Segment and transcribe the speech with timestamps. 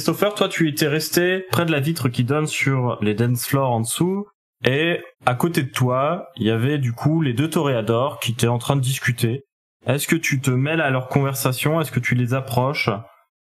[0.00, 3.70] Christopher, toi, tu étais resté près de la vitre qui donne sur les dance floors
[3.70, 4.26] en dessous.
[4.64, 8.46] Et à côté de toi, il y avait du coup les deux toréadors qui étaient
[8.46, 9.44] en train de discuter.
[9.84, 11.82] Est-ce que tu te mêles à leur conversation?
[11.82, 12.88] Est-ce que tu les approches?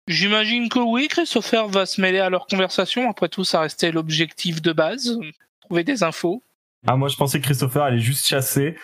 [0.09, 3.09] J'imagine que oui, Christopher va se mêler à leur conversation.
[3.09, 5.19] Après tout, ça restait l'objectif de base,
[5.63, 6.43] trouver des infos.
[6.87, 8.77] Ah, moi je pensais que Christopher allait juste chasser.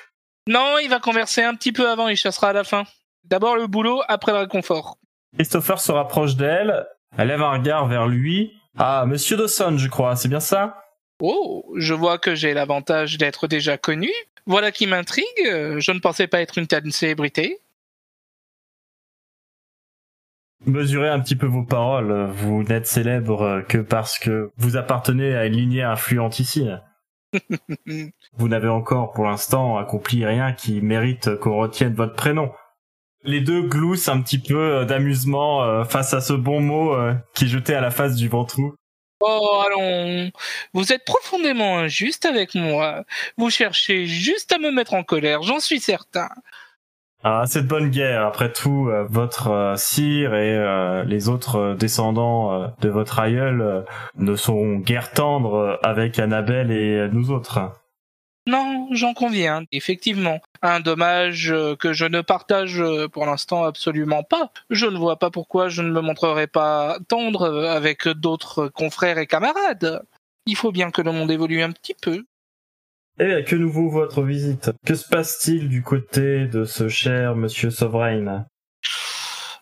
[0.46, 2.84] Non, il va converser un petit peu avant, il chassera à la fin.
[3.24, 4.96] D'abord le boulot, après le réconfort.
[5.34, 6.86] Christopher se rapproche d'elle,
[7.16, 8.52] elle lève un regard vers lui.
[8.76, 10.84] Ah, Monsieur Dawson, je crois, c'est bien ça?
[11.20, 14.10] Oh, je vois que j'ai l'avantage d'être déjà connu.
[14.46, 15.26] Voilà qui m'intrigue.
[15.44, 17.58] Je ne pensais pas être une telle célébrité.
[20.66, 22.30] Mesurez un petit peu vos paroles.
[22.32, 26.68] Vous n'êtes célèbre que parce que vous appartenez à une lignée influente ici.
[28.36, 32.50] vous n'avez encore pour l'instant accompli rien qui mérite qu'on retienne votre prénom
[33.24, 37.14] les deux gloussent un petit peu euh, d'amusement euh, face à ce bon mot euh,
[37.34, 38.74] qui est jeté à la face du ventrou.
[39.20, 40.30] Oh, allons,
[40.74, 43.04] vous êtes profondément injuste avec moi.
[43.36, 46.28] Vous cherchez juste à me mettre en colère, j'en suis certain.
[47.24, 48.24] Ah, c'est de bonne guerre.
[48.24, 55.80] Après tout, votre sire et les autres descendants de votre aïeul ne sont guère tendres
[55.82, 57.72] avec Annabelle et nous autres.
[58.48, 60.40] Non, j'en conviens, effectivement.
[60.62, 64.52] Un dommage euh, que je ne partage euh, pour l'instant absolument pas.
[64.70, 69.18] Je ne vois pas pourquoi je ne me montrerai pas tendre euh, avec d'autres confrères
[69.18, 70.00] et camarades.
[70.46, 72.24] Il faut bien que le monde évolue un petit peu.
[73.20, 74.70] Eh, que nous vaut votre visite?
[74.86, 78.46] Que se passe-t-il du côté de ce cher monsieur Sovereign?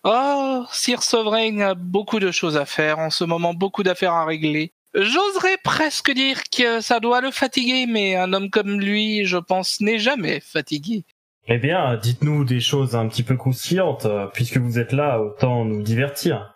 [0.05, 4.25] Oh, Sir Sovereign a beaucoup de choses à faire en ce moment, beaucoup d'affaires à
[4.25, 4.73] régler.
[4.97, 9.79] J'oserais presque dire que ça doit le fatiguer, mais un homme comme lui, je pense,
[9.83, 11.05] n'est jamais fatigué.
[11.49, 15.67] Eh bien, dites-nous des choses un petit peu croustillantes, euh, puisque vous êtes là, autant
[15.67, 16.55] nous divertir.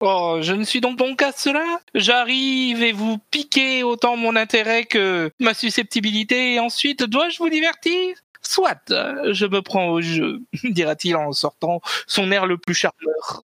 [0.00, 1.78] Oh, je ne suis donc bon qu'à cela.
[1.94, 8.16] J'arrive et vous piquez autant mon intérêt que ma susceptibilité, et ensuite dois-je vous divertir?
[8.42, 13.44] Soit, je me prends au jeu, dira-t-il en sortant son air le plus charmeur.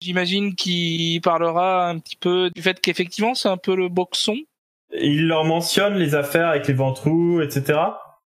[0.00, 4.36] J'imagine qu'il parlera un petit peu du fait qu'effectivement c'est un peu le boxon.
[4.92, 7.78] Il leur mentionne les affaires avec les ventrous, etc.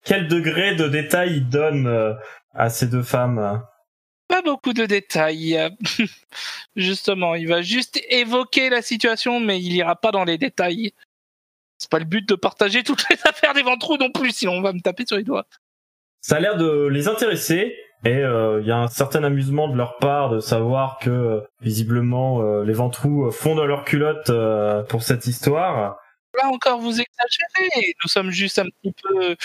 [0.03, 2.13] Quel degré de détail il donne euh,
[2.53, 3.63] à ces deux femmes?
[4.27, 5.59] Pas beaucoup de détails.
[6.75, 10.93] Justement, il va juste évoquer la situation, mais il ira pas dans les détails.
[11.77, 14.61] C'est pas le but de partager toutes les affaires des ventrous non plus, sinon on
[14.61, 15.45] va me taper sur les doigts.
[16.21, 19.75] Ça a l'air de les intéresser, et il euh, y a un certain amusement de
[19.75, 24.31] leur part de savoir que euh, visiblement euh, les ventrous font de leur culotte
[24.89, 25.97] pour cette histoire.
[26.37, 27.95] Là encore, vous exagérez.
[28.03, 29.35] Nous sommes juste un petit peu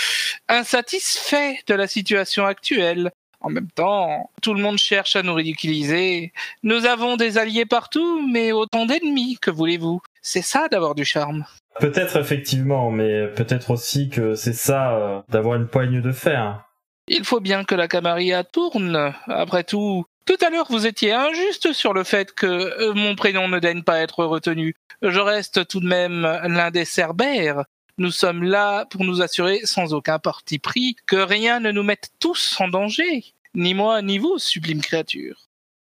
[0.49, 3.10] insatisfaits de la situation actuelle.
[3.43, 6.33] En même temps, tout le monde cherche à nous ridiculiser.
[6.62, 10.03] Nous avons des alliés partout, mais autant d'ennemis, que voulez-vous?
[10.21, 11.47] C'est ça d'avoir du charme.
[11.78, 16.69] Peut-être effectivement, mais peut-être aussi que c'est ça d'avoir une poigne de fer.
[17.12, 19.12] Il faut bien que la Camarilla tourne.
[19.26, 23.48] Après tout, tout à l'heure vous étiez injuste sur le fait que euh, mon prénom
[23.48, 24.76] ne daigne pas être retenu.
[25.03, 27.65] Je reste tout de même l'un des Cerbères.
[27.98, 32.10] Nous sommes là pour nous assurer, sans aucun parti pris, que rien ne nous mette
[32.21, 33.25] tous en danger.
[33.54, 35.48] Ni moi, ni vous, sublime créature.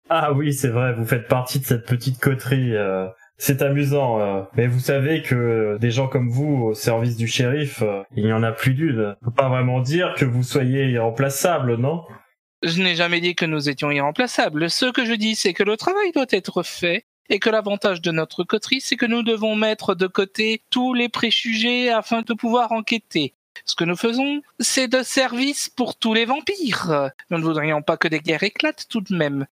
[0.10, 2.76] Ah oui, c'est vrai, vous faites partie de cette petite coterie.
[2.76, 3.06] Euh,
[3.42, 4.44] c'est amusant, euh.
[4.56, 8.34] mais vous savez que des gens comme vous au service du shérif, euh, il y
[8.34, 9.16] en a plus d'une.
[9.24, 12.04] Faut pas vraiment dire que vous soyez irremplaçable, non?
[12.62, 14.70] Je n'ai jamais dit que nous étions irremplaçables.
[14.70, 18.12] Ce que je dis, c'est que le travail doit être fait et que l'avantage de
[18.12, 22.72] notre coterie, c'est que nous devons mettre de côté tous les préjugés afin de pouvoir
[22.72, 23.34] enquêter.
[23.66, 27.10] Ce que nous faisons, c'est de service pour tous les vampires.
[27.32, 29.48] Nous ne voudrions pas que des guerres éclatent tout de même.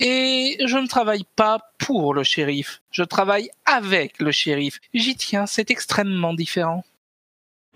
[0.00, 4.78] Et je ne travaille pas pour le shérif, je travaille avec le shérif.
[4.94, 6.84] J'y tiens, c'est extrêmement différent.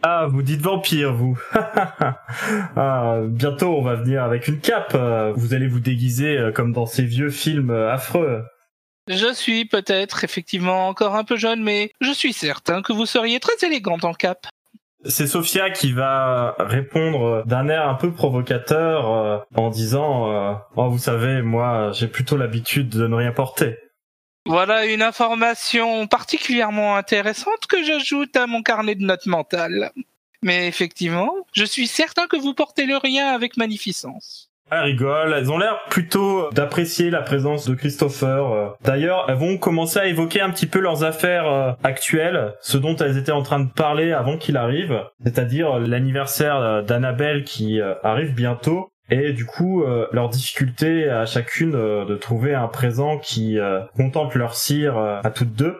[0.04, 1.40] Ah, vous dites vampire, vous.
[2.76, 4.96] ah, bientôt, on va venir avec une cape.
[5.36, 8.44] Vous allez vous déguiser euh, comme dans ces vieux films euh, affreux.
[9.08, 13.40] Je suis peut-être effectivement encore un peu jeune, mais je suis certain que vous seriez
[13.40, 14.46] très élégante en cape.
[15.04, 20.98] C'est Sophia qui va répondre d'un air un peu provocateur euh, en disant Oh, vous
[20.98, 23.78] savez, moi, j'ai plutôt l'habitude de ne rien porter.
[24.46, 29.92] Voilà une information particulièrement intéressante que j'ajoute à mon carnet de notes mentales.
[30.42, 34.51] Mais effectivement, je suis certain que vous portez le rien avec magnificence.
[34.70, 38.74] Elles rigolent, elles ont l'air plutôt d'apprécier la présence de Christopher.
[38.82, 42.96] D'ailleurs, elles vont commencer à évoquer un petit peu leurs affaires euh, actuelles, ce dont
[42.96, 47.94] elles étaient en train de parler avant qu'il arrive, c'est-à-dire l'anniversaire euh, d'Annabelle qui euh,
[48.02, 53.58] arrive bientôt, et du coup leur difficulté à chacune de trouver un présent qui
[53.94, 55.76] contente leur cire à toutes deux.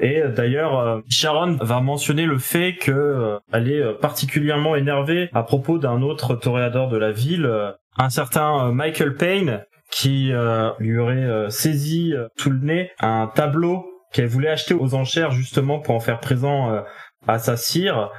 [0.00, 6.36] Et d'ailleurs, Sharon va mentionner le fait qu'elle est particulièrement énervée à propos d'un autre
[6.36, 12.14] toréador de la ville, un certain euh, Michael Payne qui euh, lui aurait euh, saisi
[12.36, 16.84] tout le nez un tableau qu'elle voulait acheter aux enchères justement pour en faire présent
[17.26, 18.10] à sa cire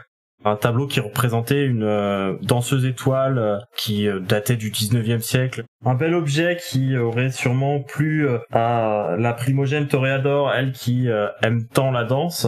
[0.43, 5.63] un tableau qui représentait une danseuse étoile qui datait du 19e siècle.
[5.85, 11.07] Un bel objet qui aurait sûrement plu à la primogène Toréador, elle qui
[11.41, 12.45] aime tant la danse.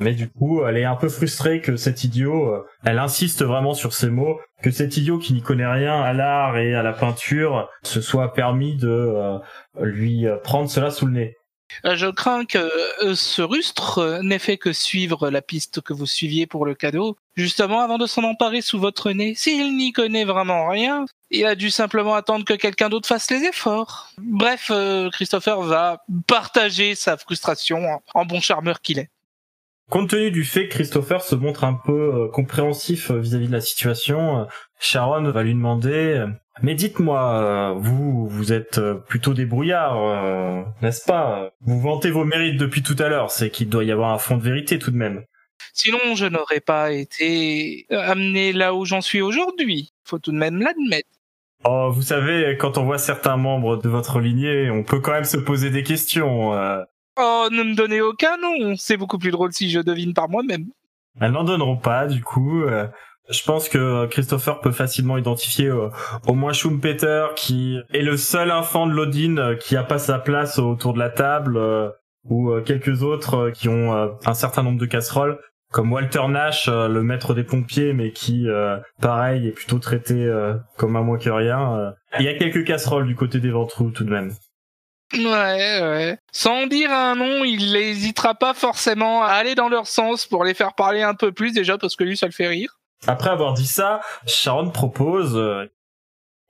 [0.00, 3.74] Mais du coup, elle est un peu frustrée que cet idiot, euh, elle insiste vraiment
[3.74, 6.92] sur ces mots, que cet idiot qui n'y connaît rien à l'art et à la
[6.92, 9.38] peinture se soit permis de euh,
[9.80, 11.36] lui euh, prendre cela sous le nez.
[11.84, 12.66] Je crains que
[13.14, 17.80] ce rustre n'ait fait que suivre la piste que vous suiviez pour le cadeau, justement
[17.80, 19.34] avant de s'en emparer sous votre nez.
[19.34, 23.44] S'il n'y connaît vraiment rien, il a dû simplement attendre que quelqu'un d'autre fasse les
[23.44, 24.08] efforts.
[24.16, 24.72] Bref,
[25.12, 29.10] Christopher va partager sa frustration en bon charmeur qu'il est.
[29.90, 33.52] Compte tenu du fait que Christopher se montre un peu euh, compréhensif euh, vis-à-vis de
[33.52, 34.44] la situation, euh,
[34.78, 36.26] Sharon va lui demander
[36.62, 41.50] Mais dites-moi, vous, vous êtes plutôt débrouillard, n'est-ce pas?
[41.62, 44.36] Vous vantez vos mérites depuis tout à l'heure, c'est qu'il doit y avoir un fond
[44.36, 45.24] de vérité tout de même.
[45.72, 49.92] Sinon, je n'aurais pas été amené là où j'en suis aujourd'hui.
[50.04, 51.08] Faut tout de même l'admettre.
[51.64, 55.24] Oh, vous savez, quand on voit certains membres de votre lignée, on peut quand même
[55.24, 56.52] se poser des questions.
[57.20, 58.76] Oh, ne me donnez aucun nom.
[58.76, 60.66] C'est beaucoup plus drôle si je devine par moi-même.
[61.20, 62.62] Elles n'en donneront pas, du coup.
[62.62, 62.86] Euh,
[63.28, 65.88] je pense que Christopher peut facilement identifier euh,
[66.28, 70.20] au moins Schumpeter, qui est le seul enfant de l'Odin euh, qui a pas sa
[70.20, 71.60] place autour de la table,
[72.28, 75.40] ou quelques autres qui ont un certain nombre de casseroles,
[75.72, 78.46] comme Walter Nash, le maître des pompiers, mais qui,
[79.00, 80.30] pareil, est plutôt traité
[80.76, 81.30] comme un moins que.
[82.20, 84.32] Il y a quelques casseroles du côté des ventrous tout de même.
[85.14, 86.18] Ouais, ouais.
[86.32, 90.54] Sans dire un nom, il n'hésitera pas forcément à aller dans leur sens pour les
[90.54, 92.78] faire parler un peu plus déjà parce que lui ça le fait rire.
[93.06, 95.66] Après avoir dit ça, Sharon propose euh,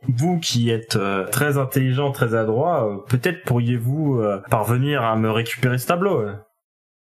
[0.02, 5.78] vous qui êtes euh, très intelligent, très adroit, euh, peut-être pourriez-vous parvenir à me récupérer
[5.78, 6.26] ce tableau.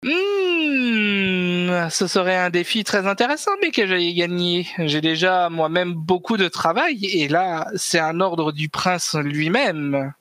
[0.03, 4.67] Mmh, ce serait un défi très intéressant, mais que j'aille gagner.
[4.79, 10.13] J'ai déjà moi-même beaucoup de travail, et là, c'est un ordre du prince lui-même.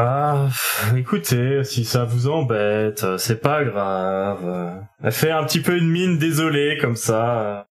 [0.00, 0.48] Ah,
[0.96, 4.86] écoutez, si ça vous embête, c'est pas grave.
[5.02, 7.66] Elle fait un petit peu une mine désolée comme ça.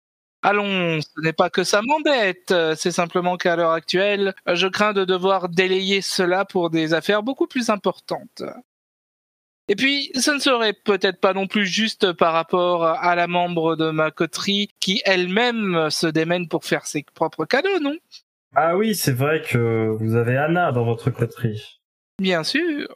[0.40, 5.04] Allons, ce n'est pas que ça m'embête, c'est simplement qu'à l'heure actuelle, je crains de
[5.04, 8.44] devoir délayer cela pour des affaires beaucoup plus importantes.
[9.66, 13.74] Et puis, ce ne serait peut-être pas non plus juste par rapport à la membre
[13.74, 17.96] de ma coterie qui elle-même se démène pour faire ses propres cadeaux, non?
[18.54, 21.81] Ah oui, c'est vrai que vous avez Anna dans votre coterie.
[22.22, 22.86] Bien sûr.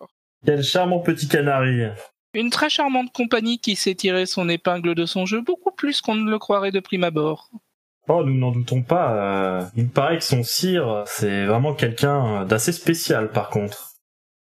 [0.45, 1.87] Quel charmant petit canari.
[2.33, 6.15] Une très charmante compagnie qui sait tirer son épingle de son jeu beaucoup plus qu'on
[6.15, 7.51] ne le croirait de prime abord.
[8.09, 9.15] Oh, nous n'en doutons pas.
[9.15, 13.95] Euh, il paraît que son sire, c'est vraiment quelqu'un d'assez spécial par contre.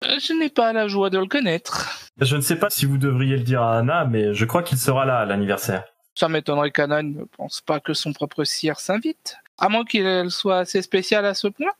[0.04, 2.10] Euh, je n'ai pas la joie de le connaître.
[2.20, 4.78] Je ne sais pas si vous devriez le dire à Anna, mais je crois qu'il
[4.78, 5.86] sera là à l'anniversaire.
[6.16, 9.38] Ça m'étonnerait qu'Anna ne pense pas que son propre sire s'invite.
[9.58, 11.72] À moins qu'il soit assez spécial à ce point.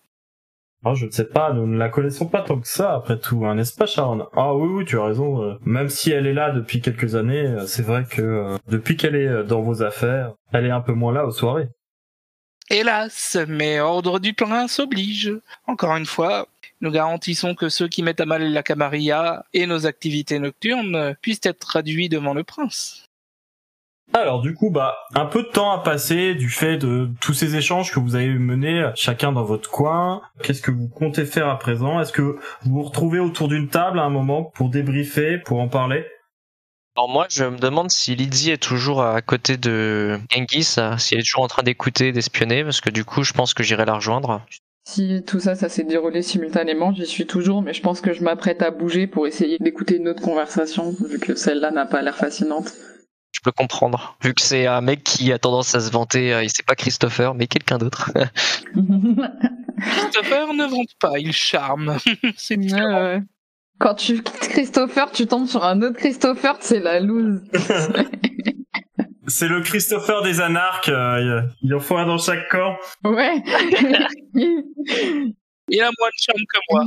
[0.88, 3.44] Ah, je ne sais pas, nous ne la connaissons pas tant que ça, après tout,
[3.44, 4.28] hein, n'est-ce pas, Sharon?
[4.36, 5.42] Ah oui, oui, tu as raison.
[5.42, 8.96] Euh, même si elle est là depuis quelques années, euh, c'est vrai que euh, depuis
[8.96, 11.70] qu'elle est dans vos affaires, elle est un peu moins là aux soirées.
[12.70, 15.34] Hélas, mais ordre du prince oblige.
[15.66, 16.48] Encore une fois,
[16.82, 21.46] nous garantissons que ceux qui mettent à mal la camarilla et nos activités nocturnes puissent
[21.46, 23.08] être traduits devant le prince.
[24.14, 27.56] Alors du coup, bah, un peu de temps a passé du fait de tous ces
[27.56, 30.22] échanges que vous avez menés chacun dans votre coin.
[30.42, 32.00] Qu'est-ce que vous comptez faire à présent?
[32.00, 35.68] Est-ce que vous vous retrouvez autour d'une table à un moment pour débriefer, pour en
[35.68, 36.06] parler?
[36.96, 41.14] Alors moi, je me demande si Lydie est toujours à côté de Genghis, euh, si
[41.14, 43.84] elle est toujours en train d'écouter, d'espionner, parce que du coup, je pense que j'irai
[43.84, 44.42] la rejoindre.
[44.88, 48.24] Si tout ça, ça s'est déroulé simultanément, j'y suis toujours, mais je pense que je
[48.24, 52.16] m'apprête à bouger pour essayer d'écouter une autre conversation, vu que celle-là n'a pas l'air
[52.16, 52.72] fascinante.
[53.36, 56.42] Je peux comprendre, vu que c'est un mec qui a tendance à se vanter, euh,
[56.42, 58.10] et c'est pas Christopher, mais quelqu'un d'autre.
[59.82, 61.98] Christopher ne vante pas, il charme.
[62.38, 63.22] c'est ouais.
[63.78, 67.42] Quand tu quittes Christopher, tu tombes sur un autre Christopher, c'est la loose.
[69.28, 72.78] C'est le Christopher des anarches, euh, il en faut un dans chaque camp.
[73.04, 73.42] Ouais.
[75.68, 76.86] Il a moins de charme que moi.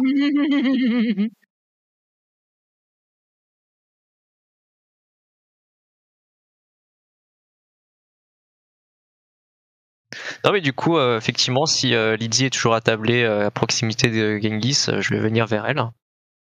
[10.45, 14.11] Non mais du coup, euh, effectivement, si euh, Lydie est toujours attablée euh, à proximité
[14.11, 15.83] de Genghis, je vais venir vers elle.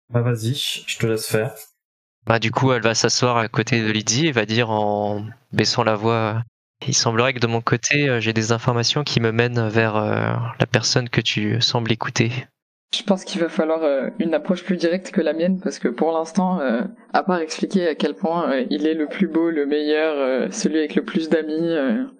[0.09, 1.53] Bah vas-y, je te laisse faire.
[2.25, 5.83] Bah du coup, elle va s'asseoir à côté de Lydie et va dire en baissant
[5.83, 6.41] la voix
[6.87, 10.65] Il semblerait que de mon côté, j'ai des informations qui me mènent vers euh, la
[10.65, 12.47] personne que tu sembles écouter.
[12.95, 15.89] Je pense qu'il va falloir euh, une approche plus directe que la mienne parce que
[15.89, 16.81] pour l'instant, euh,
[17.13, 20.77] à part expliquer à quel point euh, il est le plus beau, le meilleur, celui
[20.79, 21.75] avec le plus d'amis,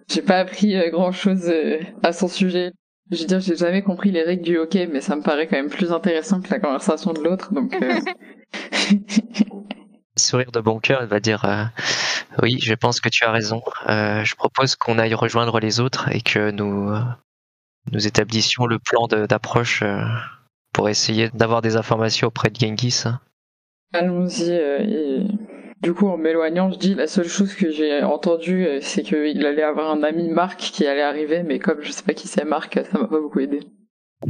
[0.09, 1.51] j'ai pas appris grand chose
[2.03, 2.71] à son sujet.
[3.11, 5.57] Je veux dire, j'ai jamais compris les règles du hockey, mais ça me paraît quand
[5.57, 7.73] même plus intéressant que la conversation de l'autre, donc.
[10.17, 11.45] Sourire de bon cœur, elle va dire
[12.41, 13.61] Oui, je pense que tu as raison.
[13.87, 16.91] Je propose qu'on aille rejoindre les autres et que nous,
[17.91, 19.83] nous établissions le plan d'approche
[20.75, 23.03] pour essayer d'avoir des informations auprès de Genghis.
[23.93, 24.51] Allons-y.
[24.51, 25.27] euh, et
[25.81, 29.45] du coup, en m'éloignant, je dis la seule chose que j'ai entendue, euh, c'est qu'il
[29.45, 32.43] allait avoir un ami Marc qui allait arriver, mais comme je sais pas qui c'est
[32.43, 33.61] Marc, ça m'a pas beaucoup aidé.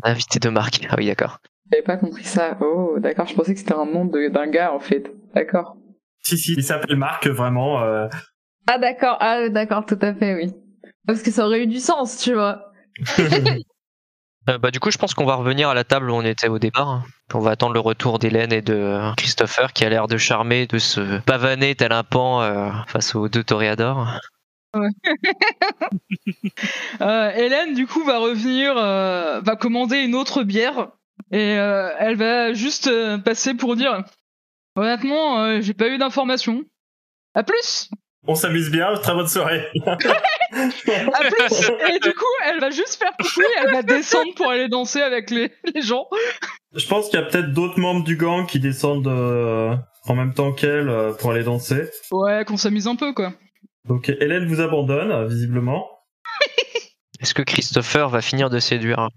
[0.03, 0.85] Invité de marque.
[0.89, 1.39] Ah oui, d'accord.
[1.71, 2.57] J'avais pas compris ça.
[2.61, 3.25] Oh, d'accord.
[3.25, 5.11] Je pensais que c'était un nom de- d'un gars en fait.
[5.33, 5.77] D'accord.
[6.23, 7.81] Si, si, il s'appelle Marc, vraiment.
[7.81, 8.07] euh,
[8.67, 9.17] Ah d'accord.
[9.19, 10.51] Ah d'accord, tout à fait, oui.
[11.07, 12.71] Parce que ça aurait eu du sens, tu vois.
[14.49, 16.47] Euh, bah, du coup, je pense qu'on va revenir à la table où on était
[16.47, 16.87] au départ.
[16.89, 17.03] hein.
[17.33, 20.77] On va attendre le retour d'Hélène et de Christopher qui a l'air de charmer, de
[20.77, 24.07] se pavaner tel un pan euh, face aux deux toréadors.
[27.01, 30.89] Euh, Hélène, du coup, va revenir, va commander une autre bière
[31.31, 32.89] et elle va juste
[33.23, 34.03] passer pour dire
[34.75, 36.63] Honnêtement, j'ai pas eu d'informations.
[37.33, 37.89] À plus
[38.27, 39.67] On s'amuse bien, très bonne soirée.
[40.55, 45.01] Et du coup, elle va juste faire coucou et elle va descendre pour aller danser
[45.01, 46.07] avec les, les gens.
[46.73, 49.75] Je pense qu'il y a peut-être d'autres membres du gang qui descendent euh,
[50.07, 51.89] en même temps qu'elle euh, pour aller danser.
[52.11, 53.33] Ouais, qu'on s'amuse un peu, quoi.
[53.85, 55.87] Donc Hélène vous abandonne, visiblement.
[57.19, 59.09] Est-ce que Christopher va finir de séduire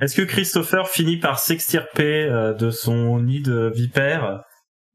[0.00, 4.42] Est-ce que Christopher finit par s'extirper euh, de son nid de vipère?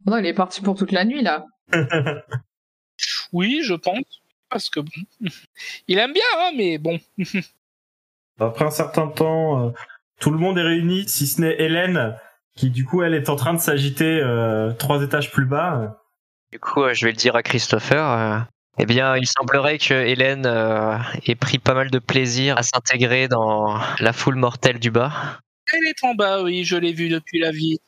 [0.05, 1.43] Non, il est parti pour toute la nuit là.
[3.35, 4.05] Oui, je pense.
[4.49, 4.91] Parce que bon.
[5.89, 6.97] Il aime bien, hein, mais bon.
[8.39, 9.71] Après un certain temps, euh,
[10.21, 12.17] tout le monde est réuni, si ce n'est Hélène,
[12.55, 16.01] qui du coup elle est en train de s'agiter euh, trois étages plus bas.
[16.53, 18.47] Du coup, euh, je vais le dire à Christopher.
[18.79, 23.27] eh bien, il semblerait que Hélène euh, ait pris pas mal de plaisir à s'intégrer
[23.27, 25.41] dans la foule mortelle du bas.
[25.73, 27.83] Elle est en bas, oui, je l'ai vue depuis la vitre.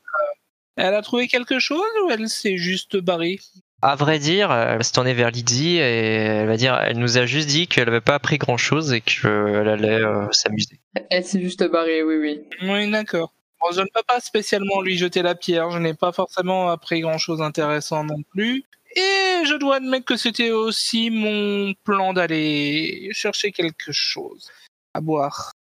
[0.75, 3.39] Elle a trouvé quelque chose ou elle s'est juste barrée?
[3.87, 7.17] À vrai dire, elle va se tourner vers Lydie et elle va dire, elle nous
[7.17, 10.81] a juste dit qu'elle n'avait pas appris grand chose et qu'elle allait euh, s'amuser.
[11.09, 12.41] Elle s'est juste barrée, oui, oui.
[12.63, 13.31] Oui, d'accord.
[13.61, 15.71] Bon, je ne peux pas spécialement lui jeter la pierre.
[15.71, 18.65] Je n'ai pas forcément appris grand-chose d'intéressant non plus.
[18.97, 24.51] Et je dois admettre que c'était aussi mon plan d'aller chercher quelque chose
[24.93, 25.53] à boire.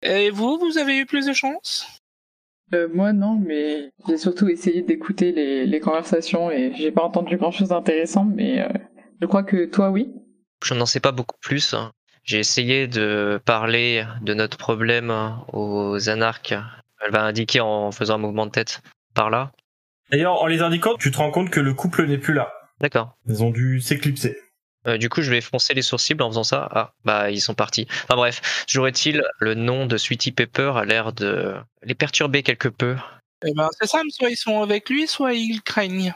[0.00, 1.86] Et vous, vous avez eu plus de chance?
[2.74, 7.36] Euh, moi non, mais j'ai surtout essayé d'écouter les, les conversations et j'ai pas entendu
[7.36, 8.68] grand chose d'intéressant, mais euh,
[9.20, 10.12] je crois que toi oui.
[10.64, 11.74] Je n'en sais pas beaucoup plus.
[12.24, 15.12] J'ai essayé de parler de notre problème
[15.52, 16.54] aux anarques.
[17.04, 18.82] Elle va indiquer en faisant un mouvement de tête
[19.14, 19.52] par là.
[20.10, 22.52] D'ailleurs, en les indiquant, tu te rends compte que le couple n'est plus là.
[22.80, 23.16] D'accord.
[23.28, 24.36] Ils ont dû s'éclipser.
[24.86, 26.68] Euh, du coup, je vais froncer les sourcils en faisant ça.
[26.72, 27.86] Ah, bah, ils sont partis.
[28.04, 32.96] Enfin bref, jouerait-il le nom de Sweetie Pepper a l'air de les perturber quelque peu?
[33.44, 36.14] Eh ben, c'est simple, soit ils sont avec lui, soit ils craignent.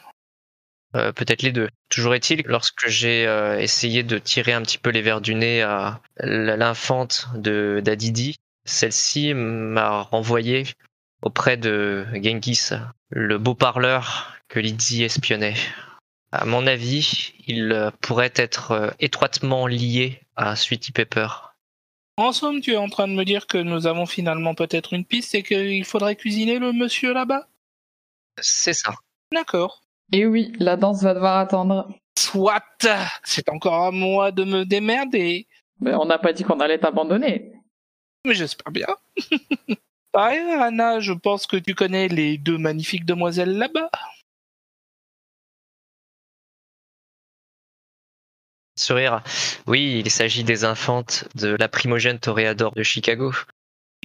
[0.97, 1.69] Euh, Peut-être les deux.
[1.89, 5.63] Toujours est-il, lorsque j'ai euh, essayé de tirer un petit peu les verres du nez
[5.63, 10.65] à l'infante de d'Adidi, celle-ci m'a renvoyé
[11.23, 12.71] auprès de Genghis,
[13.11, 15.55] le beau parleur que Lydie espionnait.
[16.33, 21.27] À mon avis, il euh, pourrait être euh, étroitement lié à Sweetie Pepper.
[22.17, 25.05] En somme, tu es en train de me dire que nous avons finalement peut-être une
[25.05, 27.49] piste et qu'il faudrait cuisiner le monsieur là-bas
[28.41, 28.95] C'est ça.
[29.33, 29.83] D'accord.
[30.13, 31.89] Et oui, la danse va devoir attendre.
[32.19, 32.63] Soit,
[33.25, 35.49] c'est encore à moi de me démerder.
[35.81, 37.53] Mais on n'a pas dit qu'on allait t'abandonner.
[38.27, 38.87] Mais j'espère bien.
[40.13, 43.91] Par ailleurs, Anna, je pense que tu connais les deux magnifiques demoiselles là-bas.
[48.81, 49.23] Sourire.
[49.67, 53.33] Oui, il s'agit des infantes de la primogène toréador de Chicago.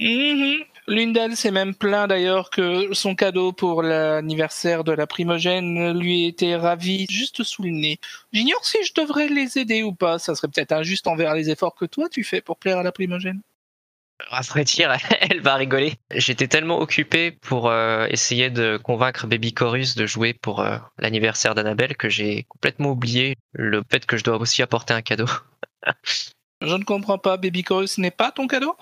[0.00, 0.64] Mhm.
[0.88, 6.26] L'une d'elles s'est même plaint d'ailleurs que son cadeau pour l'anniversaire de la primogène lui
[6.26, 7.98] était ravi juste sous le nez.
[8.32, 10.20] J'ignore si je devrais les aider ou pas.
[10.20, 12.92] Ça serait peut-être injuste envers les efforts que toi tu fais pour plaire à la
[12.92, 13.40] primogène.
[14.64, 15.94] Dire, elle va rigoler.
[16.10, 21.54] J'étais tellement occupé pour euh, essayer de convaincre Baby Chorus de jouer pour euh, l'anniversaire
[21.54, 25.26] d'Annabelle que j'ai complètement oublié le fait que je dois aussi apporter un cadeau.
[26.62, 28.76] Je ne comprends pas, Baby Chorus n'est pas ton cadeau?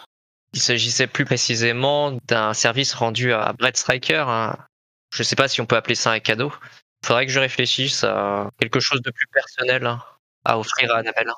[0.53, 4.25] Il s'agissait plus précisément d'un service rendu à Brett Striker.
[4.29, 4.57] hein.
[5.13, 6.53] Je sais pas si on peut appeler ça un cadeau.
[7.05, 10.01] Faudrait que je réfléchisse à quelque chose de plus personnel hein,
[10.45, 11.33] à offrir à Annabelle.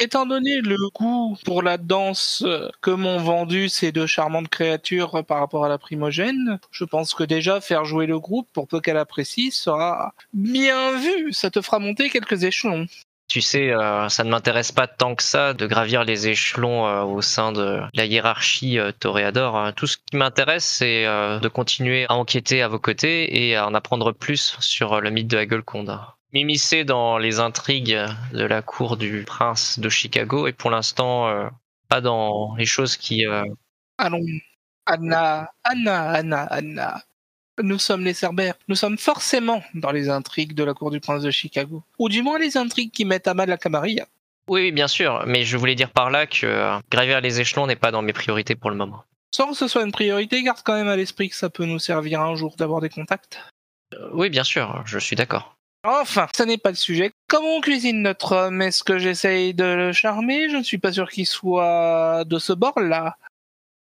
[0.00, 5.24] Étant donné le goût pour la danse euh, que m'ont vendu ces deux charmantes créatures
[5.26, 8.80] par rapport à la primogène, je pense que déjà faire jouer le groupe, pour peu
[8.80, 11.32] qu'elle apprécie, sera bien vu.
[11.32, 12.86] Ça te fera monter quelques échelons.
[13.26, 17.02] Tu sais, euh, ça ne m'intéresse pas tant que ça de gravir les échelons euh,
[17.02, 19.56] au sein de la hiérarchie euh, Toréador.
[19.56, 19.72] hein.
[19.72, 23.66] Tout ce qui m'intéresse, c'est euh, de continuer à enquêter à vos côtés et à
[23.66, 25.98] en apprendre plus sur euh, le mythe de Hagelconde.
[26.32, 27.98] M'immiscer dans les intrigues
[28.32, 31.48] de la cour du prince de Chicago et pour l'instant, euh,
[31.88, 33.26] pas dans les choses qui...
[33.26, 33.44] euh,
[33.96, 34.24] Allons,
[34.84, 37.02] Anna, Anna, Anna, Anna.
[37.62, 38.54] Nous sommes les Cerbères.
[38.68, 41.82] Nous sommes forcément dans les intrigues de la cour du prince de Chicago.
[41.98, 44.06] Ou du moins les intrigues qui mettent à mal la Camarilla.
[44.48, 47.76] Oui, bien sûr, mais je voulais dire par là que euh, gravir les échelons n'est
[47.76, 49.04] pas dans mes priorités pour le moment.
[49.34, 51.78] Sans que ce soit une priorité, garde quand même à l'esprit que ça peut nous
[51.78, 53.40] servir un jour d'avoir des contacts.
[53.94, 55.57] Euh, oui, bien sûr, je suis d'accord.
[55.84, 57.12] Enfin, ce n'est pas le sujet.
[57.28, 58.62] Comment on cuisine notre homme?
[58.62, 60.50] Est-ce que j'essaye de le charmer?
[60.50, 63.16] Je ne suis pas sûr qu'il soit de ce bord-là.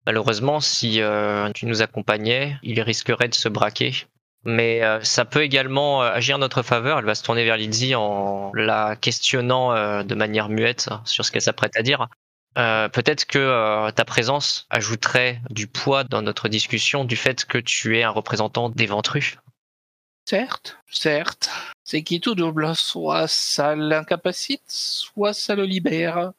[0.06, 4.06] Malheureusement, si euh, tu nous accompagnais, il risquerait de se braquer.
[4.44, 7.00] Mais euh, ça peut également euh, agir en notre faveur.
[7.00, 11.41] Elle va se tourner vers Lydie en la questionnant de manière muette sur ce qu'elle
[11.41, 12.08] s'apprête à dire.
[12.56, 18.04] Peut-être que ta présence ajouterait du poids dans notre discussion du fait que tu es
[18.04, 19.38] un représentant des ventrus.
[20.30, 21.50] Certes, certes.
[21.86, 22.76] C'est qui tout double.
[22.76, 26.34] Soit ça l'incapacite, soit ça le libère.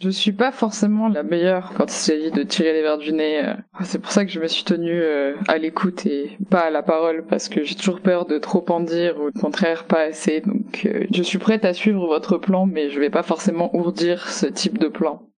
[0.00, 3.46] Je suis pas forcément la meilleure quand il s'agit de tirer les verres du nez.
[3.46, 3.54] euh.
[3.84, 6.82] C'est pour ça que je me suis tenue euh, à l'écoute et pas à la
[6.82, 10.40] parole parce que j'ai toujours peur de trop en dire ou au contraire pas assez.
[10.40, 14.30] Donc euh, je suis prête à suivre votre plan mais je vais pas forcément ourdir
[14.30, 15.31] ce type de plan.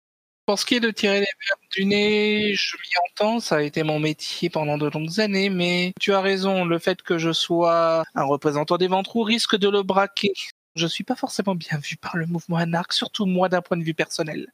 [0.52, 3.62] Pour ce qui est de tirer les verres du nez, je m'y entends, ça a
[3.62, 7.32] été mon métier pendant de longues années, mais tu as raison, le fait que je
[7.32, 10.34] sois un représentant des ventrous risque de le braquer.
[10.76, 13.82] Je suis pas forcément bien vu par le mouvement anarque, surtout moi d'un point de
[13.82, 14.52] vue personnel.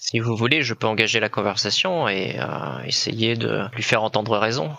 [0.00, 4.36] Si vous voulez, je peux engager la conversation et euh, essayer de lui faire entendre
[4.38, 4.74] raison.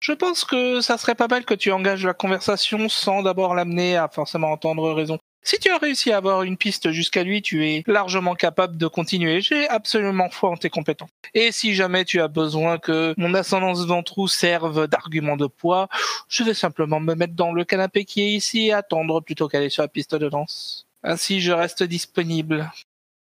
[0.00, 3.96] Je pense que ça serait pas mal que tu engages la conversation sans d'abord l'amener
[3.96, 5.18] à forcément entendre raison.
[5.42, 8.86] Si tu as réussi à avoir une piste jusqu'à lui, tu es largement capable de
[8.86, 9.40] continuer.
[9.40, 11.08] J'ai absolument foi en tes compétences.
[11.32, 15.88] Et si jamais tu as besoin que mon ascendance ventrou serve d'argument de poids,
[16.28, 19.70] je vais simplement me mettre dans le canapé qui est ici et attendre plutôt qu'aller
[19.70, 20.86] sur la piste de danse.
[21.02, 22.70] Ainsi, je reste disponible.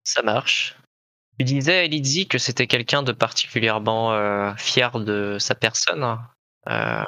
[0.04, 0.76] Ça marche.
[1.38, 6.18] Tu disais à que c'était quelqu'un de particulièrement euh, fier de sa personne.
[6.68, 7.04] Euh,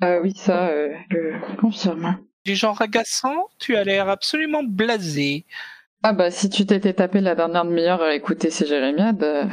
[0.00, 2.18] Ah oui ça euh, je confirme.
[2.46, 5.44] Du genre agaçant, tu as l'air absolument blasé.
[6.04, 9.46] Ah bah si tu t'étais tapé la dernière demi-heure à écouter ces jérémiades, euh,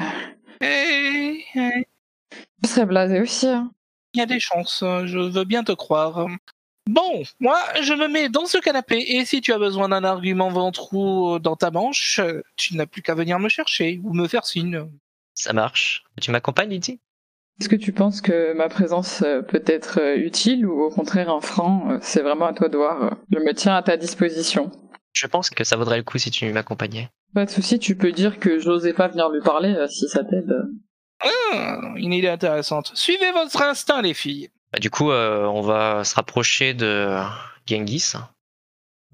[0.61, 1.87] Eh, eh,
[2.61, 3.47] je serais blasé aussi.
[3.47, 3.71] Hein.
[4.13, 6.27] Il y a des chances, je veux bien te croire.
[6.87, 10.49] Bon, moi, je me mets dans ce canapé, et si tu as besoin d'un argument
[10.49, 12.21] ventrou dans ta manche,
[12.57, 14.87] tu n'as plus qu'à venir me chercher, ou me faire signe.
[15.33, 16.03] ça marche.
[16.21, 16.99] Tu m'accompagnes, Lydie?
[17.59, 21.29] Est-ce que tu penses que ma présence euh, peut être euh, utile ou au contraire
[21.29, 23.17] un frein Euh, C'est vraiment à toi de voir.
[23.31, 24.71] Je me tiens à ta disposition.
[25.13, 27.09] Je pense que ça vaudrait le coup si tu m'accompagnais.
[27.35, 30.51] Pas de souci, tu peux dire que j'osais pas venir lui parler si ça t'aide.
[31.21, 32.91] Ah, une idée intéressante.
[32.95, 34.49] Suivez votre instinct, les filles.
[34.71, 37.17] Bah, du coup, euh, on va se rapprocher de
[37.67, 38.13] Genghis.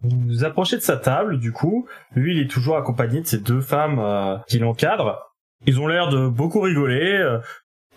[0.01, 1.87] Vous vous approchez de sa table, du coup.
[2.15, 5.19] Lui, il est toujours accompagné de ces deux femmes euh, qui l'encadrent.
[5.65, 7.37] Ils ont l'air de beaucoup rigoler.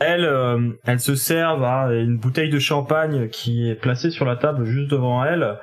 [0.01, 4.37] Elles, euh, elles se servent à une bouteille de champagne qui est placée sur la
[4.37, 5.59] table juste devant elles.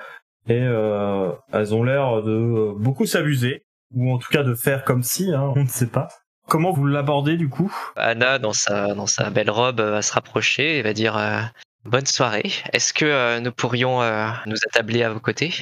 [0.47, 3.63] Et euh, elles ont l'air de euh, beaucoup s'amuser.
[3.93, 6.07] Ou en tout cas de faire comme si, hein, on ne sait pas.
[6.49, 7.71] Comment vous l'abordez, du coup?
[7.95, 11.41] Anna, dans sa, dans sa belle robe, euh, va se rapprocher et va dire euh,
[11.85, 12.51] Bonne soirée.
[12.73, 15.53] Est-ce que nous pourrions euh, nous attabler à vos côtés?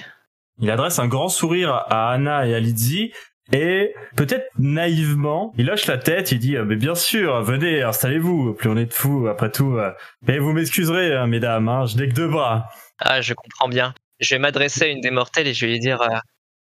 [0.60, 3.12] Il adresse un grand sourire à Anna et à Lizzie
[3.54, 8.54] et peut-être naïvement, il hoche la tête, il dit euh, mais bien sûr, venez, installez-vous,
[8.54, 9.78] plus on est de fous après tout.
[9.78, 9.92] euh.
[10.28, 12.70] Mais vous m'excuserez, hein, mesdames, hein, je n'ai que deux bras.
[13.00, 13.94] Ah, je comprends bien.
[14.20, 16.02] Je vais m'adresser à une des mortelles et je vais lui dire.
[16.02, 16.18] euh,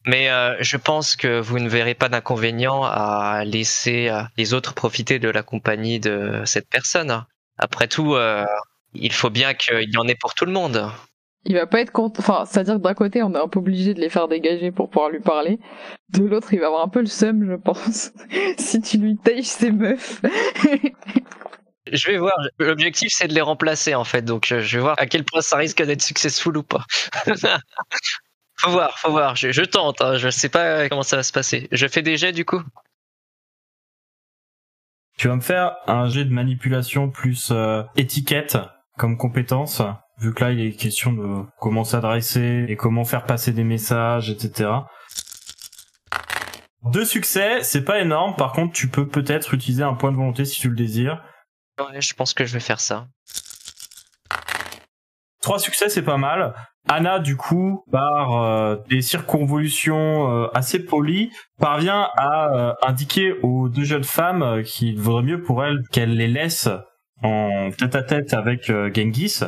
[0.05, 5.29] mais je pense que vous ne verrez pas d'inconvénient à laisser les autres profiter de
[5.29, 7.25] la compagnie de cette personne.
[7.57, 8.17] Après tout,
[8.95, 10.91] il faut bien qu'il y en ait pour tout le monde.
[11.45, 12.21] Il va pas être content.
[12.21, 14.91] Enfin, c'est-à-dire que d'un côté, on est un peu obligé de les faire dégager pour
[14.91, 15.59] pouvoir lui parler.
[16.11, 18.13] De l'autre, il va avoir un peu le seum, je pense.
[18.59, 20.23] si tu lui tailles ses meufs.
[21.91, 22.35] Je vais voir.
[22.59, 24.23] L'objectif, c'est de les remplacer en fait.
[24.23, 26.85] Donc, euh, je vais voir à quel point ça risque d'être successful ou pas.
[28.57, 29.35] faut voir, faut voir.
[29.35, 30.01] Je, je tente.
[30.01, 30.17] Hein.
[30.17, 31.69] Je sais pas comment ça va se passer.
[31.73, 32.63] Je fais des jets du coup.
[35.19, 38.57] Tu vas me faire un jet de manipulation plus euh, étiquette
[38.97, 39.83] comme compétence,
[40.23, 44.31] vu que là il est question de comment s'adresser et comment faire passer des messages,
[44.31, 44.71] etc.
[46.85, 48.35] Deux succès, c'est pas énorme.
[48.37, 51.23] Par contre, tu peux peut-être utiliser un point de volonté si tu le désires.
[51.79, 53.07] Ouais, je pense que je vais faire ça.
[55.43, 56.55] Trois succès, c'est pas mal.
[56.89, 63.69] Anna, du coup, par euh, des circonvolutions euh, assez polies, parvient à euh, indiquer aux
[63.69, 66.69] deux jeunes femmes qu'il vaudrait mieux pour elles qu'elles les laissent
[67.23, 69.41] en tête-à-tête avec euh, Genghis,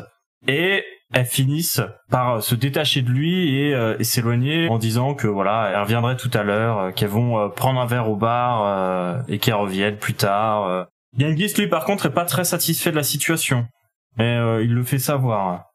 [0.48, 1.80] et elles finissent
[2.11, 5.80] par euh, se détacher de lui et, euh, et s'éloigner en disant que voilà, elles
[5.80, 9.98] reviendraient tout à l'heure, euh, qu'elles vont prendre un verre au bar et qu'elles reviennent
[9.98, 10.88] plus tard.
[11.16, 13.66] Genghis, lui, par contre, est pas très satisfait de la situation,
[14.18, 15.66] et il le fait savoir.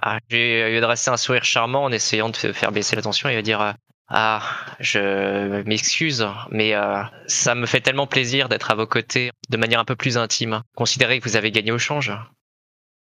[0.00, 0.36] Ah, je
[0.68, 3.28] lui adresser un sourire charmant en essayant de faire baisser la tension.
[3.28, 3.74] Va dire
[4.08, 4.42] Ah,
[4.78, 9.80] je m'excuse, mais euh, ça me fait tellement plaisir d'être à vos côtés de manière
[9.80, 10.62] un peu plus intime.
[10.76, 12.12] Considérez que vous avez gagné au change.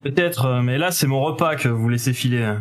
[0.02, 2.54] Peut-être, euh, mais là c'est mon repas que vous laissez filer.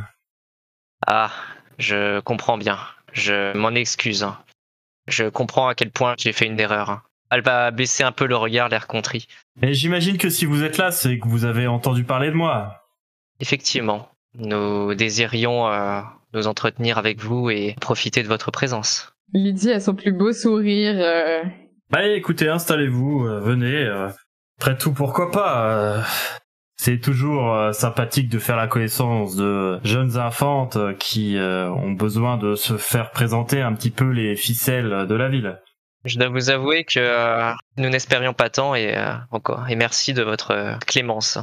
[1.07, 1.31] Ah,
[1.77, 2.77] je comprends bien.
[3.13, 4.25] Je m'en excuse.
[5.07, 7.01] Je comprends à quel point j'ai fait une erreur.
[7.31, 9.27] Elle va baisser un peu le regard, l'air contrit.
[9.61, 12.83] Et j'imagine que si vous êtes là, c'est que vous avez entendu parler de moi.
[13.39, 16.01] Effectivement, nous désirions euh,
[16.33, 19.13] nous entretenir avec vous et profiter de votre présence.
[19.33, 20.95] Lydie a son plus beau sourire.
[20.99, 21.41] euh,
[21.93, 23.75] Allez, écoutez, installez-vous, euh, venez.
[23.85, 24.09] euh,
[24.59, 26.01] après tout, pourquoi pas euh,
[26.83, 31.91] C'est toujours euh, sympathique de faire la connaissance de jeunes infantes euh, qui euh, ont
[31.91, 35.59] besoin de se faire présenter un petit peu les ficelles de la ville.
[36.05, 40.15] Je dois vous avouer que euh, nous n'espérions pas tant et euh, encore et merci
[40.15, 41.37] de votre clémence.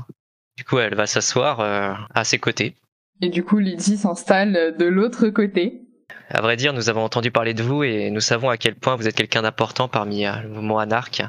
[0.57, 2.75] Du coup, elle va s'asseoir euh, à ses côtés.
[3.23, 5.83] Et du coup, Lydie s'installe de l'autre côté.
[6.31, 8.97] À vrai dire, nous avons entendu parler de vous et nous savons à quel point
[8.97, 11.23] vous êtes quelqu'un d'important parmi le mouvement anarque.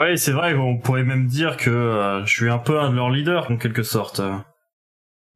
[0.00, 2.94] Oui, c'est vrai, on pourrait même dire que euh, je suis un peu un de
[2.94, 4.20] leurs leaders, en quelque sorte.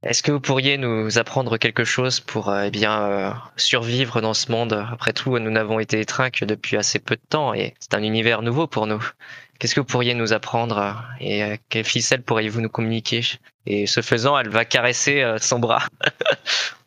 [0.05, 4.35] Est-ce que vous pourriez nous apprendre quelque chose pour euh, eh bien euh, survivre dans
[4.35, 7.75] ce monde Après tout, nous n'avons été étreints que depuis assez peu de temps et
[7.81, 9.05] c'est un univers nouveau pour nous.
[9.59, 13.22] Qu'est-ce que vous pourriez nous apprendre et quelles ficelles pourriez-vous nous communiquer?
[13.66, 15.87] Et ce faisant, elle va caresser son bras.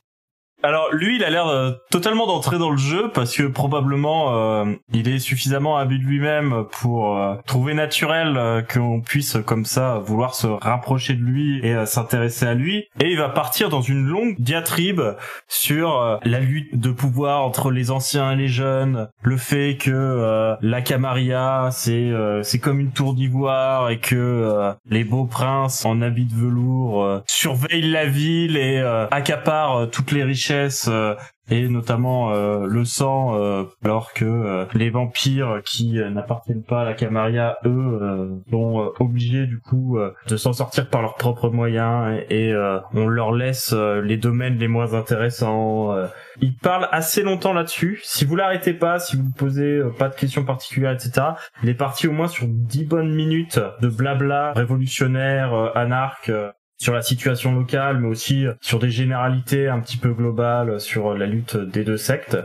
[0.66, 4.74] Alors lui, il a l'air euh, totalement d'entrer dans le jeu parce que probablement euh,
[4.92, 10.48] il est suffisamment habile lui-même pour euh, trouver naturel qu'on puisse comme ça vouloir se
[10.48, 12.88] rapprocher de lui et s'intéresser à lui.
[13.00, 15.02] Et il va partir dans une longue diatribe
[15.48, 20.82] sur la lutte de pouvoir entre les anciens et les jeunes, le fait que la
[20.82, 26.34] Camarilla c'est c'est comme une tour d'ivoire et que les beaux princes en habits de
[26.34, 28.80] velours surveillent la ville et
[29.12, 30.55] accaparent toutes les richesses
[30.88, 31.16] euh,
[31.50, 36.94] et notamment euh, le sang euh, alors que les vampires qui n'appartiennent pas à la
[36.94, 42.80] Camarilla eux sont obligés du coup de s'en sortir par leurs propres moyens et, et,
[42.94, 45.96] on leur laisse les domaines les moins intéressants
[46.42, 48.02] il parle assez longtemps là-dessus.
[48.04, 51.28] Si vous l'arrêtez pas si vous posez pas de questions particulières etc
[51.62, 56.32] il est parti au moins sur 10 bonnes minutes de blabla révolutionnaire anarque
[56.78, 61.26] sur la situation locale, mais aussi sur des généralités un petit peu globales sur la
[61.26, 62.38] lutte des deux sectes.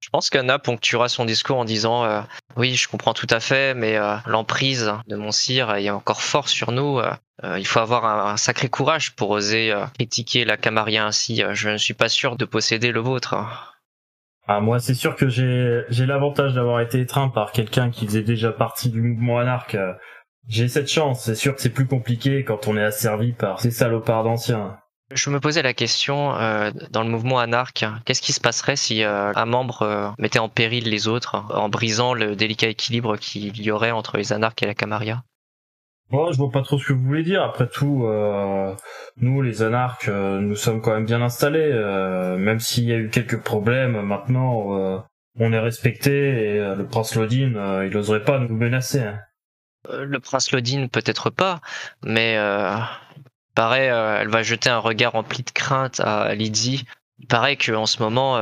[0.00, 2.20] Je pense qu'Anna ponctuera son discours en disant euh,
[2.56, 6.48] Oui, je comprends tout à fait, mais euh, l'emprise de mon sire est encore fort
[6.48, 7.00] sur nous.
[7.00, 7.10] euh,
[7.44, 11.42] euh, il faut avoir un, un sacré courage pour oser euh, critiquer la Camarilla ainsi.
[11.42, 13.34] Euh, Je ne suis pas sûr de posséder le vôtre.
[14.46, 18.22] Ah, moi, c'est sûr que j'ai j'ai l'avantage d'avoir été étreint par quelqu'un qui faisait
[18.22, 19.76] déjà partie du mouvement anarque.
[20.46, 21.24] J'ai cette chance.
[21.24, 24.78] C'est sûr que c'est plus compliqué quand on est asservi par ces salopards d'anciens.
[25.10, 29.02] Je me posais la question, euh, dans le mouvement anarque, qu'est-ce qui se passerait si
[29.02, 33.58] euh, un membre euh, mettait en péril les autres en brisant le délicat équilibre qu'il
[33.60, 35.22] y aurait entre les anarques et la Camarilla?
[36.10, 37.42] Bon, je vois pas trop ce que vous voulez dire.
[37.42, 38.74] Après tout, euh,
[39.18, 41.70] nous, les anarches, euh, nous sommes quand même bien installés.
[41.72, 44.98] euh, même s'il y a eu quelques problèmes, maintenant, euh,
[45.38, 46.10] on est respecté
[46.54, 49.00] et euh, le prince Lodin, euh, il oserait pas nous menacer.
[49.00, 49.18] hein.
[49.90, 51.60] Euh, Le prince Lodin, peut-être pas,
[52.02, 52.76] mais euh,
[53.54, 56.84] paraît, euh, elle va jeter un regard rempli de crainte à Lydie.
[57.20, 58.40] Il paraît qu'en ce moment,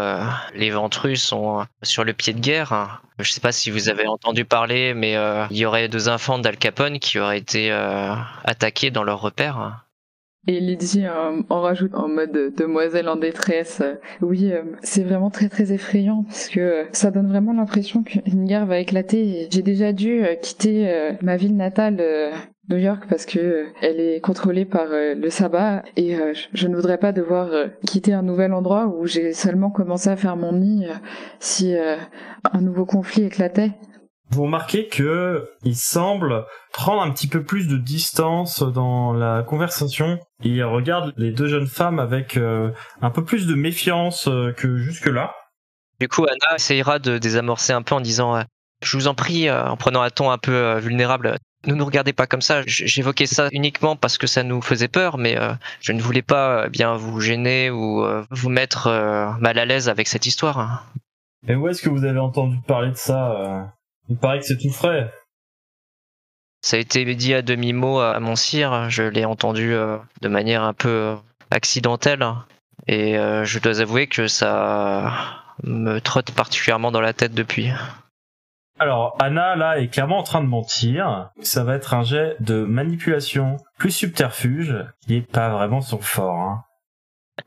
[0.53, 2.75] les Ventrus sont sur le pied de guerre.
[2.75, 3.01] hein.
[3.19, 5.17] Je sais pas si vous avez entendu parler, mais
[5.51, 7.71] il y aurait deux enfants d'Al Capone qui auraient été
[8.45, 9.86] attaqués dans leur repère.
[10.49, 11.03] Et Lydie
[11.49, 13.83] en rajoute en mode demoiselle en détresse.
[14.23, 18.45] Oui, euh, c'est vraiment très très effrayant parce que euh, ça donne vraiment l'impression qu'une
[18.45, 19.49] guerre va éclater.
[19.51, 20.89] J'ai déjà dû euh, quitter
[21.21, 22.01] ma ville natale,
[22.69, 26.17] New York, parce que elle est contrôlée par le sabbat et
[26.53, 27.49] je- ne voudrais pas devoir
[27.87, 30.87] quitter un nouvel endroit où j'ai seulement commencé à faire mon nid
[31.41, 33.71] si un nouveau conflit éclatait.
[34.31, 40.19] Vous remarquez que il semble prendre un petit peu plus de distance dans la conversation.
[40.43, 44.77] Il regarde les deux jeunes femmes avec euh, un peu plus de méfiance euh, que
[44.79, 45.35] jusque-là.
[46.01, 48.43] Du coup, Anna essayera de désamorcer un peu en disant euh,
[48.83, 52.27] Je vous en prie, en prenant un ton un peu vulnérable, ne nous regardez pas
[52.27, 52.63] comme ça.
[52.67, 55.39] J'évoquais ça uniquement parce que ça nous faisait peur, mais
[55.81, 58.91] je ne voulais pas bien vous gêner ou vous mettre
[59.41, 60.59] mal à l'aise avec cette histoire.
[60.59, 60.81] hein.
[61.49, 63.73] Et où est-ce que vous avez entendu parler de ça
[64.09, 65.13] Il paraît que c'est tout frais.
[66.63, 68.91] Ça a été dit à demi-mot à mon sire.
[68.91, 71.17] Je l'ai entendu euh, de manière un peu euh,
[71.51, 72.27] accidentelle.
[72.89, 75.13] Et euh, je dois avouer que ça
[75.63, 77.71] me trotte particulièrement dans la tête depuis.
[78.79, 81.31] Alors, Anna, là, est clairement en train de mentir.
[81.41, 84.75] Ça va être un jet de manipulation plus subterfuge,
[85.07, 86.39] qui est pas vraiment son fort.
[86.39, 86.65] Hein.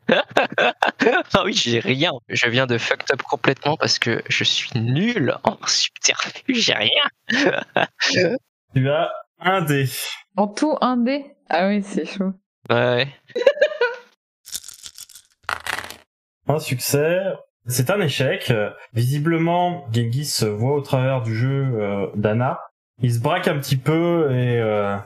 [0.10, 2.12] ah oui, j'ai rien.
[2.30, 7.10] Je viens de fucked up complètement parce que je suis nul en subterfuge, j'ai rien.
[8.76, 9.90] Tu as un dé.
[10.38, 12.34] En tout un dé Ah oui, c'est chaud.
[12.70, 13.08] Ouais.
[16.48, 17.20] Un succès.
[17.68, 18.52] C'est un échec.
[18.94, 22.60] Visiblement, Genghis voit au travers du jeu euh, d'Anna.
[23.02, 24.98] Il se braque un petit peu et euh,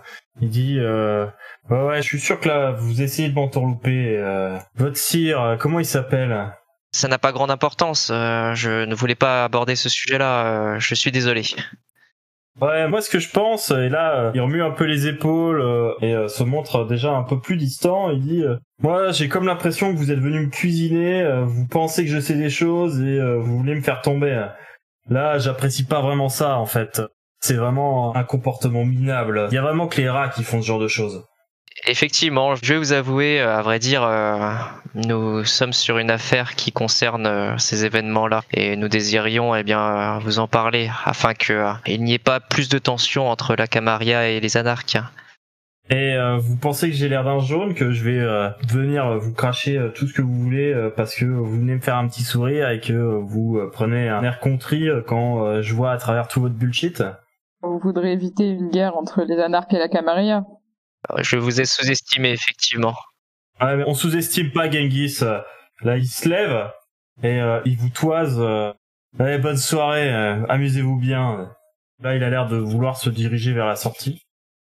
[0.41, 1.25] il dit euh,
[1.69, 4.17] ouais ouais, je suis sûr que là vous essayez de m'entourlouper.
[4.17, 6.53] Euh, votre sire, euh, comment il s'appelle?
[6.91, 8.09] Ça n'a pas grande importance.
[8.11, 10.45] euh, je ne voulais pas aborder ce sujet-là.
[10.75, 11.43] euh, je suis désolé.
[12.61, 15.93] Ouais, moi ce que je pense, et là il remue un peu les épaules euh,
[16.01, 19.47] et euh, se montre déjà un peu plus distant, il dit euh, Moi j'ai comme
[19.47, 23.01] l'impression que vous êtes venu me cuisiner, euh, vous pensez que je sais des choses
[23.01, 24.45] et euh, vous voulez me faire tomber.
[25.09, 27.01] Là j'apprécie pas vraiment ça en fait.
[27.43, 29.49] C'est vraiment un comportement minable.
[29.51, 31.25] Il y a vraiment que les rats qui font ce genre de choses.
[31.87, 34.53] Effectivement, je vais vous avouer, euh, à vrai dire, euh,
[34.95, 39.81] nous sommes sur une affaire qui concerne euh, ces événements-là et nous désirions eh bien
[39.81, 43.55] euh, vous en parler afin que euh, il n'y ait pas plus de tension entre
[43.57, 44.95] la Camarilla et les anarches.
[45.89, 48.25] Et vous pensez que j'ai l'air d'un jaune, que je vais
[48.69, 52.07] venir vous cracher tout ce que vous voulez parce que vous venez me faire un
[52.07, 56.39] petit sourire et que vous prenez un air contrit quand je vois à travers tout
[56.39, 57.03] votre bullshit?
[57.63, 60.43] Vous voudrez éviter une guerre entre les anarches et la Camarilla
[61.11, 62.93] Euh, Je vous ai sous-estimé effectivement.
[63.61, 65.19] Ouais, mais on sous-estime pas Genghis.
[65.21, 65.39] euh.
[65.81, 66.69] Là, il se lève
[67.23, 68.37] et euh, il vous toise.
[68.39, 68.73] euh,
[69.19, 71.51] Allez, bonne soirée, euh, amusez-vous bien.
[72.01, 74.21] Là, il a l'air de vouloir se diriger vers la sortie.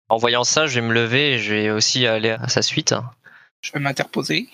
[0.08, 2.94] En voyant ça, je vais me lever et je vais aussi aller à sa suite.
[3.62, 4.48] Je vais m'interposer.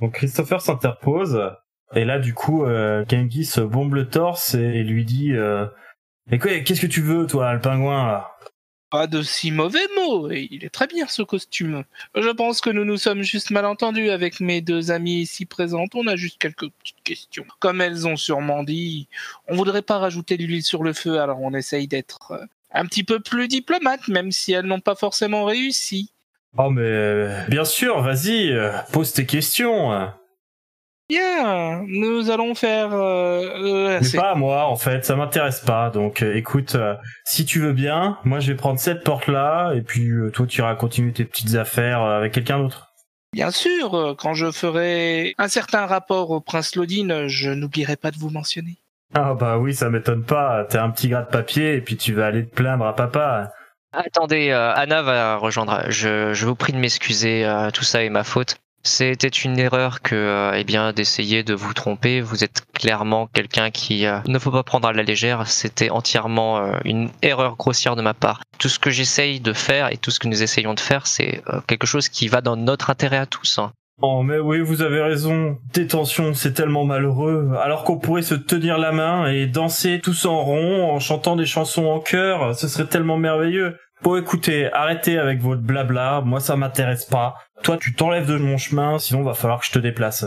[0.00, 1.40] Donc Christopher s'interpose
[1.94, 5.66] et là, du coup, euh, Genghis bombe le torse et, et lui dit euh,
[6.30, 8.30] "Mais quoi Qu'est-ce que tu veux, toi, le pingouin là?
[8.90, 11.82] Pas de si mauvais mots, et il est très bien ce costume.
[12.14, 15.96] Je pense que nous nous sommes juste mal entendus avec mes deux amies ici présentes.
[15.96, 17.44] On a juste quelques petites questions.
[17.58, 19.08] Comme elles ont sûrement dit,
[19.48, 22.86] on voudrait pas rajouter de l'huile sur le feu, alors on essaye d'être euh, un
[22.86, 26.12] petit peu plus diplomate, même si elles n'ont pas forcément réussi.
[26.56, 30.08] Oh, mais euh, bien sûr, vas-y, euh, pose tes questions.
[31.10, 32.94] Bien, nous allons faire...
[32.94, 35.90] euh, euh, Mais c'est- pas à moi, en fait, ça m'intéresse pas.
[35.90, 39.82] Donc, euh, écoute, euh, si tu veux bien, moi je vais prendre cette porte-là, et
[39.82, 42.88] puis euh, toi tu iras continuer tes petites affaires euh, avec quelqu'un d'autre.
[43.34, 48.16] Bien sûr, quand je ferai un certain rapport au prince Lodin, je n'oublierai pas de
[48.18, 48.78] vous mentionner.
[49.14, 50.64] Ah bah oui, ça m'étonne pas.
[50.70, 53.52] T'es un petit gras de papier, et puis tu vas aller te plaindre à papa.
[53.92, 55.84] Attendez, euh, Anna va rejoindre.
[55.88, 58.56] Je, je vous prie de m'excuser, euh, tout ça est ma faute.
[58.86, 62.20] C'était une erreur que, euh, eh bien, d'essayer de vous tromper.
[62.20, 65.46] Vous êtes clairement quelqu'un qui euh, ne faut pas prendre à la légère.
[65.48, 68.42] C'était entièrement euh, une erreur grossière de ma part.
[68.58, 71.42] Tout ce que j'essaye de faire et tout ce que nous essayons de faire, c'est
[71.66, 73.58] quelque chose qui va dans notre intérêt à tous.
[74.02, 75.58] Oh mais oui, vous avez raison.
[75.72, 77.50] Détention, c'est tellement malheureux.
[77.62, 81.46] Alors qu'on pourrait se tenir la main et danser tous en rond en chantant des
[81.46, 83.76] chansons en chœur, ce serait tellement merveilleux.
[84.02, 86.20] Bon, écoutez, arrêtez avec votre blabla.
[86.20, 87.36] Moi, ça m'intéresse pas.
[87.62, 90.26] Toi, tu t'enlèves de mon chemin, sinon va falloir que je te déplace.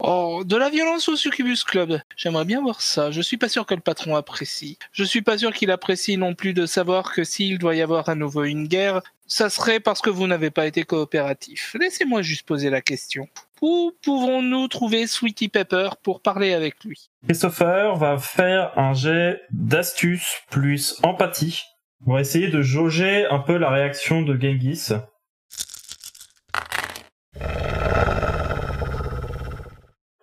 [0.00, 2.00] Oh, de la violence au Succubus Club.
[2.16, 3.10] J'aimerais bien voir ça.
[3.10, 4.78] Je suis pas sûr que le patron apprécie.
[4.92, 8.08] Je suis pas sûr qu'il apprécie non plus de savoir que s'il doit y avoir
[8.08, 11.76] à nouveau une guerre, ça serait parce que vous n'avez pas été coopératif.
[11.80, 13.28] Laissez-moi juste poser la question.
[13.62, 17.08] Où pouvons-nous trouver Sweetie Pepper pour parler avec lui?
[17.26, 21.62] Christopher va faire un jet d'astuce plus empathie.
[22.06, 24.92] On va essayer de jauger un peu la réaction de Genghis.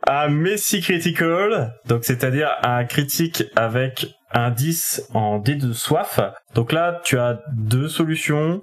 [0.08, 6.20] Un Messi Critical, donc c'est-à-dire un critique avec un 10 en dé de soif.
[6.54, 8.62] Donc là, tu as deux solutions.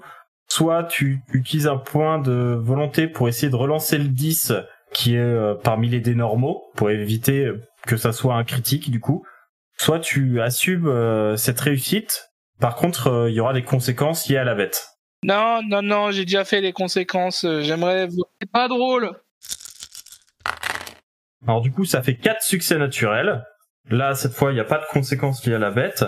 [0.48, 4.52] Soit tu utilises un point de volonté pour essayer de relancer le 10
[4.92, 7.50] qui est euh, parmi les dés normaux pour éviter
[7.86, 9.24] que ça soit un critique du coup.
[9.76, 12.27] Soit tu assumes euh, cette réussite.
[12.60, 14.88] Par contre, euh, il y aura des conséquences liées à la bête.
[15.22, 17.44] Non, non, non, j'ai déjà fait les conséquences.
[17.44, 18.24] Euh, J'aimerais vous...
[18.40, 19.12] C'est pas drôle.
[21.46, 23.44] Alors du coup, ça fait quatre succès naturels.
[23.90, 26.04] Là, cette fois, il n'y a pas de conséquences liées à la bête.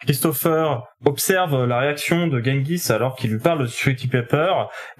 [0.00, 4.52] Christopher observe la réaction de Genghis alors qu'il lui parle de Sweetie Pepper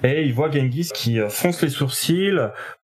[0.03, 2.39] et il voit Genghis qui euh, fronce les sourcils,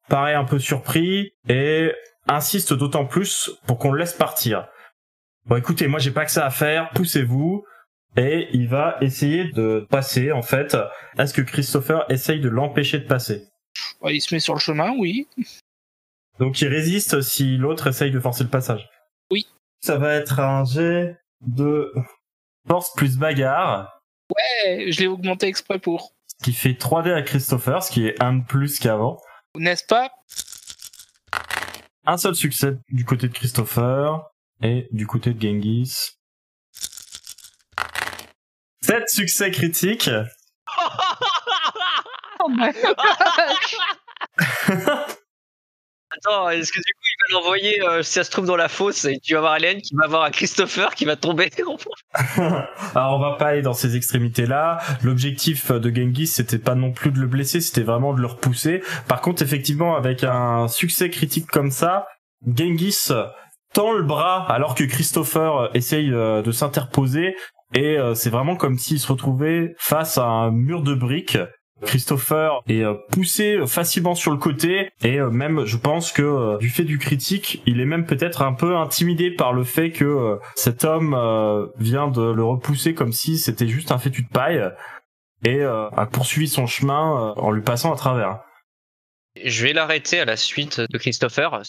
[0.08, 1.92] paraît un peu surpris et
[2.28, 4.66] insiste d'autant plus pour qu'on le laisse partir.
[5.46, 7.64] Bon écoutez, moi j'ai pas que ça à faire, poussez-vous
[8.16, 10.76] et il va essayer de passer en fait.
[11.18, 13.46] Est-ce que Christopher essaye de l'empêcher de passer
[14.02, 15.28] Ouais, il se met sur le chemin, oui.
[16.38, 18.88] Donc il résiste si l'autre essaye de forcer le passage.
[19.30, 19.46] Oui.
[19.80, 21.92] Ça va être un jet de
[22.66, 24.00] force plus bagarre,
[24.66, 26.12] Eh, je l'ai augmenté exprès pour.
[26.38, 29.20] ce qui fait 3D à Christopher, ce qui est un de plus qu'avant.
[29.56, 30.10] N'est-ce pas?
[32.06, 34.22] Un seul succès du côté de Christopher
[34.62, 36.12] et du côté de Genghis.
[38.82, 40.10] 7 succès critiques.
[42.42, 42.70] Oh my
[46.12, 48.68] Attends, est-ce que du coup il va l'envoyer, euh, si ça se trouve, dans la
[48.68, 51.50] fosse et tu vas voir Hélène qui va voir un Christopher qui va tomber
[52.94, 54.78] Alors on va pas aller dans ces extrémités-là.
[55.02, 58.82] L'objectif de Genghis c'était pas non plus de le blesser, c'était vraiment de le repousser.
[59.06, 62.06] Par contre, effectivement, avec un succès critique comme ça,
[62.46, 63.10] Genghis
[63.72, 67.36] tend le bras alors que Christopher essaye euh, de s'interposer
[67.74, 71.38] et euh, c'est vraiment comme s'il se retrouvait face à un mur de briques.
[71.82, 76.58] Christopher est euh, poussé facilement sur le côté et euh, même je pense que euh,
[76.58, 80.04] du fait du critique, il est même peut-être un peu intimidé par le fait que
[80.04, 84.28] euh, cet homme euh, vient de le repousser comme si c'était juste un fétu de
[84.28, 84.62] paille
[85.44, 88.40] et euh, a poursuivi son chemin euh, en lui passant à travers.
[89.42, 91.62] Je vais l'arrêter à la suite de Christopher.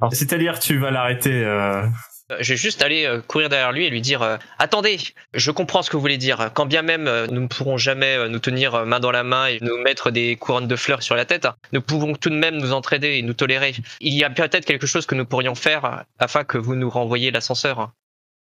[0.00, 1.82] Alors c'est-à-dire tu vas l'arrêter euh...
[2.30, 4.98] Euh, Je vais juste aller euh, courir derrière lui et lui dire euh, Attendez,
[5.34, 6.50] je comprends ce que vous voulez dire.
[6.54, 9.78] Quand bien même nous ne pourrons jamais nous tenir main dans la main et nous
[9.78, 13.18] mettre des couronnes de fleurs sur la tête, nous pouvons tout de même nous entraider
[13.18, 13.74] et nous tolérer.
[14.00, 17.30] Il y a peut-être quelque chose que nous pourrions faire afin que vous nous renvoyiez
[17.30, 17.90] l'ascenseur.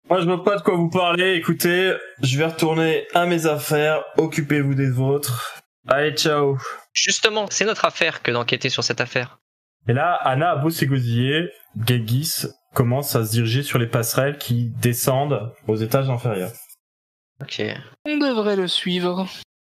[0.10, 4.04] Moi je vois pas de quoi vous parlez, écoutez, je vais retourner à mes affaires,
[4.18, 5.62] occupez-vous des vôtres.
[5.88, 6.58] Allez, ciao
[6.94, 9.40] Justement, c'est notre affaire que d'enquêter sur cette affaire.
[9.88, 14.70] Et là, Anna a beau s'égosiller, Genghis commence à se diriger sur les passerelles qui
[14.82, 16.54] descendent aux étages inférieurs.
[17.42, 17.62] Ok.
[18.06, 19.28] On devrait le suivre.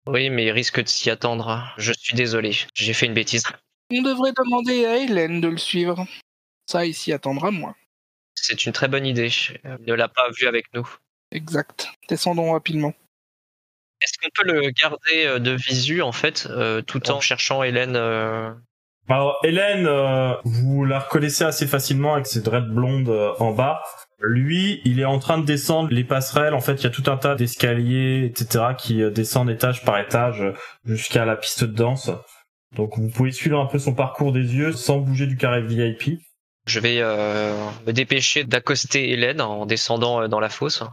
[0.07, 1.73] Oui, mais il risque de s'y attendre.
[1.77, 3.43] Je suis désolé, j'ai fait une bêtise.
[3.91, 6.05] On devrait demander à Hélène de le suivre.
[6.65, 7.75] Ça, il s'y attendra moins.
[8.35, 9.29] C'est une très bonne idée.
[9.63, 10.87] Il ne l'a pas vu avec nous.
[11.31, 11.87] Exact.
[12.09, 12.93] Descendons rapidement.
[14.01, 17.95] Est-ce qu'on peut le garder euh, de visu en fait, euh, tout en cherchant Hélène
[17.95, 18.51] euh,
[19.09, 23.81] Alors, Hélène, euh, vous la reconnaissez assez facilement avec ses dreads blondes euh, en bas.
[24.19, 26.53] Lui, il est en train de descendre les passerelles.
[26.53, 29.99] En fait, il y a tout un tas d'escaliers, etc., qui euh, descendent étage par
[29.99, 30.43] étage
[30.85, 32.09] jusqu'à la piste de danse.
[32.75, 36.21] Donc, vous pouvez suivre un peu son parcours des yeux sans bouger du carré VIP.
[36.67, 37.53] Je vais euh,
[37.87, 40.83] me dépêcher d'accoster Hélène en descendant dans la fosse.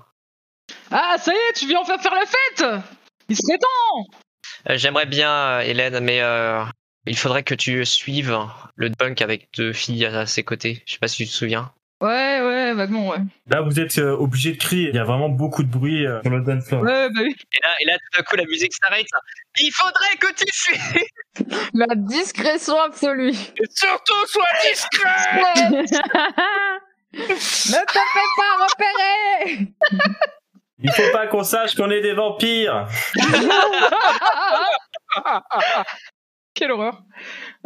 [0.90, 2.82] Ah, ça y est, tu viens enfin faire la fête
[3.28, 4.06] Il serait temps
[4.70, 6.64] Euh, J'aimerais bien, Hélène, mais euh,
[7.08, 8.38] il faudrait que tu suives
[8.76, 10.82] le punk avec deux filles à ses côtés.
[10.86, 11.72] Je sais pas si tu te souviens.
[12.00, 13.18] Ouais, ouais, vaguement, ouais.
[13.48, 14.90] Là, vous êtes euh, obligé de crier.
[14.90, 16.82] Il y a vraiment beaucoup de bruit euh, sur le dance floor.
[16.82, 17.34] Ouais, bah oui.
[17.52, 19.08] Et là, et là, tout d'un coup, la musique s'arrête.
[19.58, 21.02] Il faudrait que tu suives
[21.74, 23.30] La discrétion absolue.
[23.30, 25.70] Et surtout, sois discret
[27.12, 29.66] ne te fais pas repérer
[30.78, 32.86] Il faut pas qu'on sache qu'on est des vampires.
[36.58, 37.04] Quelle horreur.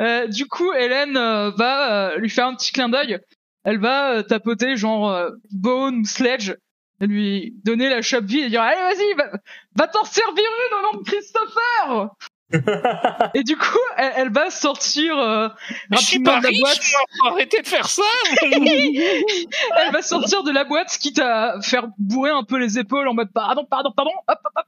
[0.00, 3.18] Euh, du coup, Hélène euh, va euh, lui faire un petit clin d'œil.
[3.64, 6.52] Elle va euh, tapoter genre euh, Bone ou Sledge
[7.00, 9.30] lui donner la chape vide et dire allez vas-y va,
[9.76, 12.10] va t'en servir une au nom de Christopher
[13.34, 15.48] et du coup elle, elle va sortir euh,
[15.90, 18.02] Je suis rapidement pas de la riche, boîte arrêter de faire ça.
[18.42, 23.14] elle va sortir de la boîte quitte à faire bourrer un peu les épaules en
[23.14, 24.66] mode pardon pardon pardon hop, hop, hop.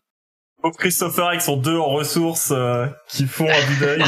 [0.64, 4.02] Pauvre Christopher avec son deux en ressources euh, qui font un bout d'œil.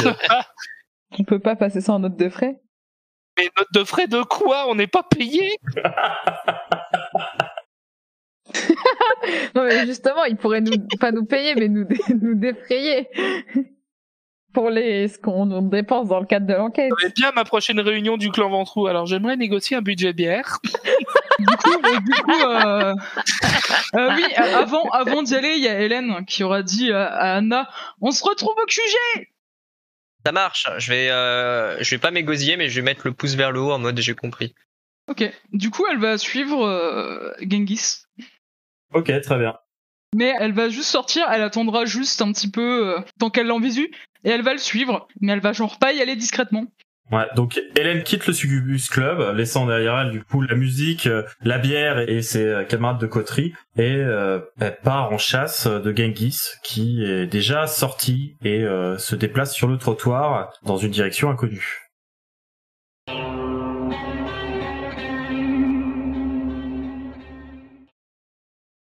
[1.19, 2.59] On peut pas passer ça en note de frais
[3.37, 4.65] Mais note de frais de quoi?
[4.71, 5.51] On n'est pas payé?
[9.55, 11.87] Non mais justement, il pourrait nous pas nous payer, mais nous
[12.23, 13.09] nous défrayer
[14.55, 16.93] pour les ce qu'on on dépense dans le cadre de l'enquête.
[17.05, 18.87] Être bien ma prochaine réunion du clan Ventrou.
[18.87, 20.59] Alors j'aimerais négocier un budget bière.
[21.39, 22.95] Du coup, euh, du coup, euh,
[23.95, 27.07] euh, oui, euh, avant, avant d'y aller, il y a Hélène qui aura dit à,
[27.37, 27.69] Anna,
[28.01, 29.29] on se retrouve au QG.
[30.25, 30.67] Ça marche.
[30.79, 33.61] Je vais, euh, je vais pas m'égosiller, mais je vais mettre le pouce vers le
[33.61, 34.55] haut en mode j'ai compris.
[35.09, 35.23] Ok.
[35.53, 37.99] Du coup, elle va suivre euh, Genghis,
[38.93, 39.57] ok, très bien.
[40.15, 41.27] mais elle va juste sortir.
[41.31, 43.89] Elle attendra juste un petit peu euh, tant qu'elle l'en visu,
[44.25, 45.07] et elle va le suivre.
[45.21, 46.65] Mais elle va genre pas y aller discrètement.
[47.13, 51.23] Ouais, donc Hélène quitte le Succubus Club, laissant derrière elle du coup la musique, euh,
[51.41, 55.97] la bière et ses euh, camarades de coterie, et euh, elle part en chasse de
[55.97, 58.65] Genghis, qui est déjà sorti et
[58.99, 61.86] se déplace sur le trottoir dans une direction inconnue.